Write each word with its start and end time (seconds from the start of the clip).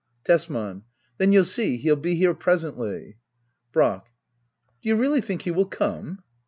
Tesman, 0.25 0.81
Then 1.19 1.31
you'll 1.31 1.45
see 1.45 1.77
he'll 1.77 1.95
be 1.95 2.15
here 2.15 2.33
presently. 2.33 3.17
Brack. 3.71 4.07
Do 4.81 4.89
you 4.89 4.95
really 4.95 5.21
think 5.21 5.43
he 5.43 5.51
will 5.51 5.67
come 5.67 6.23